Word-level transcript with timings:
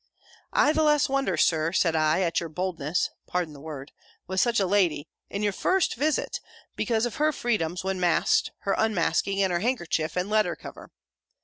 "I 0.51 0.73
the 0.73 0.81
less 0.81 1.07
wonder, 1.09 1.37
Sir," 1.37 1.71
said 1.73 1.95
I, 1.95 2.21
"at 2.21 2.39
your 2.39 2.49
boldness 2.49 3.11
(pardon 3.27 3.53
the 3.53 3.59
word!) 3.61 3.91
with 4.25 4.41
such 4.41 4.59
a 4.59 4.65
lady, 4.65 5.07
in 5.29 5.43
your 5.43 5.53
first 5.53 5.93
visit, 5.95 6.39
because 6.75 7.05
of 7.05 7.17
her 7.17 7.31
freedoms, 7.31 7.83
when 7.83 7.99
masked, 7.99 8.49
her 8.61 8.73
unmasking, 8.75 9.43
and 9.43 9.53
her 9.53 9.59
handkerchief, 9.59 10.15
and 10.17 10.27
letter 10.27 10.55
cover. 10.55 10.89